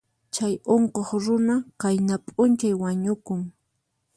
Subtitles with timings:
[0.33, 3.41] Chay unquq runa qayna p'unchay wañukun.